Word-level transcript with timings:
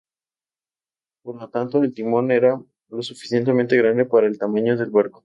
Por 1.21 1.39
lo 1.39 1.47
tanto, 1.51 1.83
el 1.83 1.93
timón 1.93 2.31
era 2.31 2.59
lo 2.89 3.03
suficientemente 3.03 3.77
grande 3.77 4.03
para 4.05 4.25
el 4.25 4.39
tamaño 4.39 4.75
del 4.75 4.89
barco. 4.89 5.19